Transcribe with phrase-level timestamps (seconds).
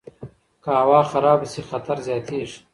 [0.63, 2.59] که هوا خرابه شي، خطر زیاتیږي.